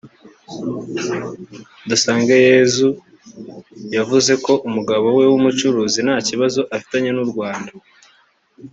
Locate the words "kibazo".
6.27-6.61